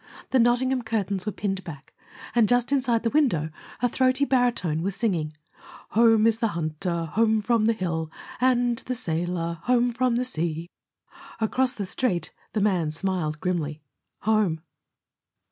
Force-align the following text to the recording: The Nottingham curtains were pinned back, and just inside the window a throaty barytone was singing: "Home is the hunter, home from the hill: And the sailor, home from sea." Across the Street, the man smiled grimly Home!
The 0.31 0.39
Nottingham 0.39 0.81
curtains 0.81 1.27
were 1.27 1.31
pinned 1.31 1.63
back, 1.63 1.93
and 2.33 2.49
just 2.49 2.71
inside 2.71 3.03
the 3.03 3.11
window 3.11 3.51
a 3.83 3.87
throaty 3.87 4.25
barytone 4.25 4.81
was 4.81 4.95
singing: 4.95 5.31
"Home 5.89 6.25
is 6.25 6.39
the 6.39 6.47
hunter, 6.57 7.05
home 7.05 7.39
from 7.39 7.65
the 7.65 7.73
hill: 7.73 8.09
And 8.39 8.79
the 8.87 8.95
sailor, 8.95 9.59
home 9.65 9.93
from 9.93 10.15
sea." 10.23 10.71
Across 11.39 11.73
the 11.73 11.85
Street, 11.85 12.33
the 12.53 12.61
man 12.61 12.89
smiled 12.89 13.39
grimly 13.39 13.83
Home! 14.21 14.61